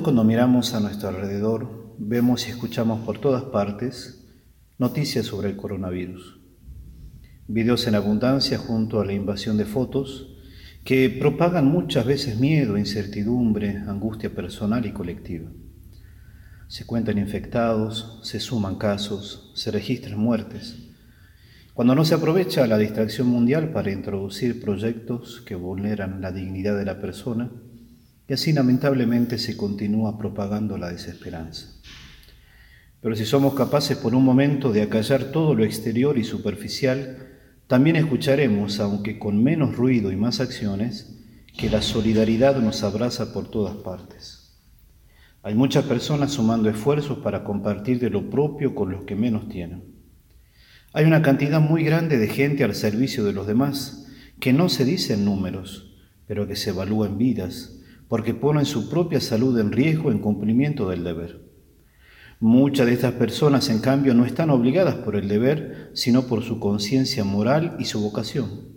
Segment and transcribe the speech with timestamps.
[0.00, 4.26] cuando miramos a nuestro alrededor, vemos y escuchamos por todas partes
[4.78, 6.40] noticias sobre el coronavirus.
[7.46, 10.38] Videos en abundancia junto a la invasión de fotos
[10.84, 15.50] que propagan muchas veces miedo, incertidumbre, angustia personal y colectiva.
[16.66, 20.76] Se cuentan infectados, se suman casos, se registran muertes.
[21.74, 26.84] Cuando no se aprovecha la distracción mundial para introducir proyectos que vulneran la dignidad de
[26.84, 27.50] la persona,
[28.28, 31.68] y así lamentablemente se continúa propagando la desesperanza.
[33.00, 37.28] Pero si somos capaces por un momento de acallar todo lo exterior y superficial,
[37.66, 41.14] también escucharemos, aunque con menos ruido y más acciones,
[41.56, 44.58] que la solidaridad nos abraza por todas partes.
[45.42, 49.84] Hay muchas personas sumando esfuerzos para compartir de lo propio con los que menos tienen.
[50.94, 54.06] Hay una cantidad muy grande de gente al servicio de los demás,
[54.40, 55.94] que no se dice en números,
[56.26, 57.73] pero que se evalúa en vidas,
[58.08, 61.44] porque ponen su propia salud en riesgo en cumplimiento del deber.
[62.40, 66.60] Muchas de estas personas, en cambio, no están obligadas por el deber, sino por su
[66.60, 68.74] conciencia moral y su vocación.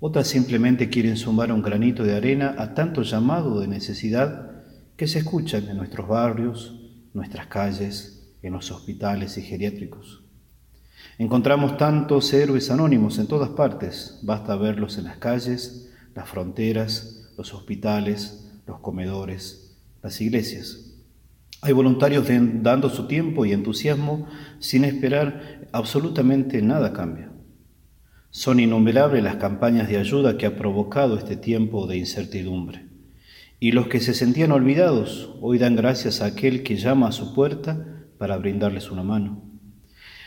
[0.00, 4.50] Otras simplemente quieren sumar un granito de arena a tanto llamado de necesidad
[4.96, 6.80] que se escuchan en nuestros barrios,
[7.12, 10.24] nuestras calles, en los hospitales y geriátricos.
[11.18, 17.54] Encontramos tantos héroes anónimos en todas partes, basta verlos en las calles, las fronteras, los
[17.54, 20.92] hospitales, los comedores, las iglesias.
[21.62, 22.26] Hay voluntarios
[22.62, 24.26] dando su tiempo y entusiasmo
[24.58, 27.30] sin esperar absolutamente nada cambio.
[28.28, 32.84] Son innumerables las campañas de ayuda que ha provocado este tiempo de incertidumbre.
[33.58, 37.32] Y los que se sentían olvidados hoy dan gracias a aquel que llama a su
[37.34, 39.42] puerta para brindarles una mano.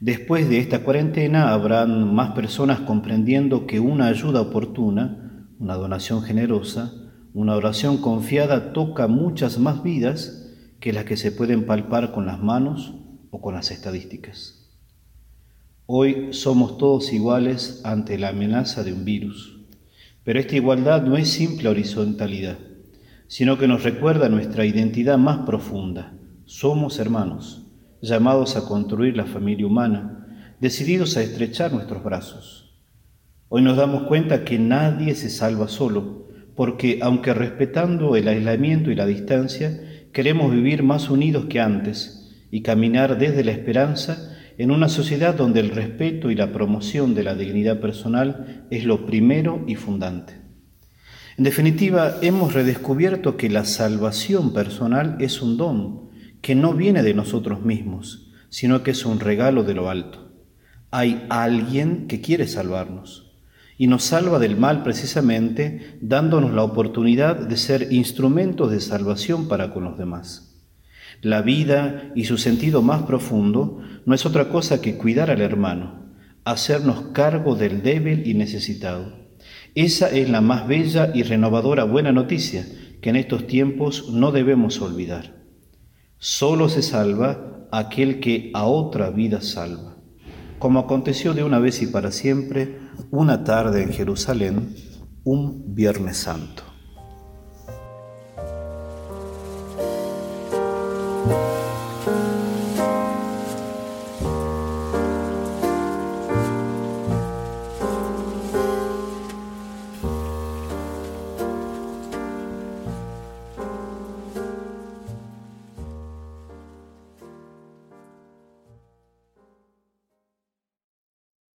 [0.00, 5.20] Después de esta cuarentena habrán más personas comprendiendo que una ayuda oportuna
[5.58, 6.92] una donación generosa,
[7.32, 12.40] una oración confiada toca muchas más vidas que las que se pueden palpar con las
[12.40, 12.94] manos
[13.30, 14.70] o con las estadísticas.
[15.86, 19.60] Hoy somos todos iguales ante la amenaza de un virus,
[20.24, 22.58] pero esta igualdad no es simple horizontalidad,
[23.26, 26.14] sino que nos recuerda nuestra identidad más profunda.
[26.46, 27.66] Somos hermanos,
[28.00, 32.63] llamados a construir la familia humana, decididos a estrechar nuestros brazos.
[33.48, 38.94] Hoy nos damos cuenta que nadie se salva solo, porque aunque respetando el aislamiento y
[38.94, 39.80] la distancia,
[40.12, 45.60] queremos vivir más unidos que antes y caminar desde la esperanza en una sociedad donde
[45.60, 50.34] el respeto y la promoción de la dignidad personal es lo primero y fundante.
[51.36, 56.08] En definitiva, hemos redescubierto que la salvación personal es un don
[56.40, 60.32] que no viene de nosotros mismos, sino que es un regalo de lo alto.
[60.90, 63.23] Hay alguien que quiere salvarnos
[63.76, 69.72] y nos salva del mal precisamente dándonos la oportunidad de ser instrumentos de salvación para
[69.72, 70.62] con los demás.
[71.22, 76.04] La vida y su sentido más profundo no es otra cosa que cuidar al hermano,
[76.44, 79.24] hacernos cargo del débil y necesitado.
[79.74, 82.66] Esa es la más bella y renovadora buena noticia
[83.00, 85.34] que en estos tiempos no debemos olvidar.
[86.18, 89.93] Solo se salva aquel que a otra vida salva
[90.64, 92.78] como aconteció de una vez y para siempre,
[93.10, 94.74] una tarde en Jerusalén,
[95.22, 96.62] un Viernes Santo.